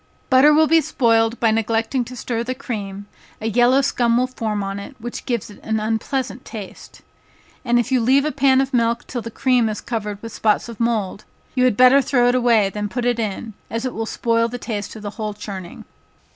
[0.31, 3.05] Butter will be spoiled by neglecting to stir the cream,
[3.39, 7.03] a yellow scum will form on it, which gives it an unpleasant taste.
[7.63, 10.67] And if you leave a pan of milk till the cream is covered with spots
[10.67, 14.07] of mould, you had better throw it away than put it in, as it will
[14.07, 15.85] spoil the taste of a whole churning.